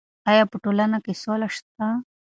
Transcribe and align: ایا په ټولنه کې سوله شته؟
ایا 0.29 0.43
په 0.51 0.57
ټولنه 0.63 0.97
کې 1.05 1.13
سوله 1.21 1.47
شته؟ 1.55 1.87